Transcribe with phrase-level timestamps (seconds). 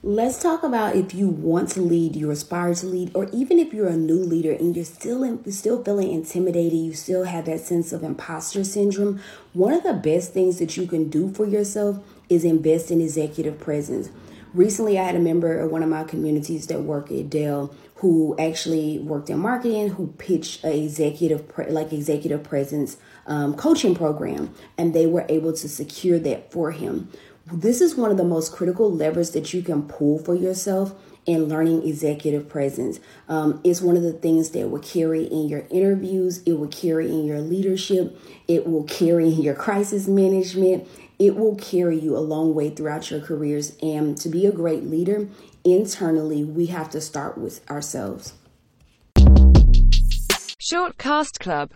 [0.00, 3.74] Let's talk about if you want to lead, you aspire to lead, or even if
[3.74, 7.58] you're a new leader and you're still in, still feeling intimidated, you still have that
[7.58, 9.20] sense of imposter syndrome.
[9.54, 11.98] One of the best things that you can do for yourself
[12.28, 14.10] is invest in executive presence.
[14.54, 18.36] Recently, I had a member of one of my communities that work at Dell who
[18.38, 24.94] actually worked in marketing, who pitched a executive like executive presence um, coaching program, and
[24.94, 27.10] they were able to secure that for him.
[27.52, 30.94] This is one of the most critical levers that you can pull for yourself
[31.24, 33.00] in learning executive presence.
[33.26, 37.08] Um, it's one of the things that will carry in your interviews, it will carry
[37.08, 40.86] in your leadership, it will carry in your crisis management,
[41.18, 43.76] it will carry you a long way throughout your careers.
[43.82, 45.28] And to be a great leader,
[45.64, 48.34] internally, we have to start with ourselves.
[50.70, 51.66] Short Cast Club